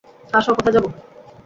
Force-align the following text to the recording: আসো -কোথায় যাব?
আসো 0.33 0.51
-কোথায় 0.53 0.73
যাব? 0.75 0.85